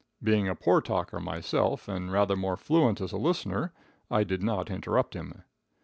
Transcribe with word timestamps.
Being 0.23 0.49
a 0.49 0.55
poor 0.55 0.81
talker 0.81 1.19
myself, 1.19 1.87
and 1.87 2.11
rather 2.11 2.35
more 2.35 2.57
fluent 2.57 2.99
as 3.01 3.11
a 3.11 3.17
listener, 3.17 3.71
I 4.09 4.23
did 4.23 4.41
not 4.41 4.71
interrupt 4.71 5.13
him. 5.13 5.43